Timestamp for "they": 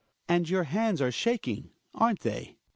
2.21-2.57